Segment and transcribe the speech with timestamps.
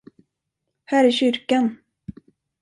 [0.85, 1.77] Här i kyrkan!